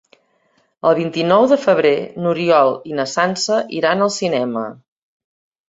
El 0.91 0.95
vint-i-nou 0.99 1.45
de 1.51 1.59
febrer 1.65 1.91
n'Oriol 2.25 2.73
i 2.93 2.97
na 3.03 3.07
Sança 3.13 3.61
iran 3.83 4.05
al 4.09 4.13
cinema. 4.19 4.67